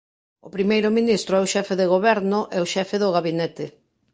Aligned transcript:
O 0.47 0.49
primeiro 0.55 0.89
ministro 0.99 1.33
é 1.39 1.41
o 1.43 1.51
xefe 1.53 1.73
de 1.77 1.85
goberno 1.93 2.39
e 2.55 2.57
o 2.63 2.69
xefe 2.73 2.95
do 2.99 3.09
gabinete. 3.17 3.65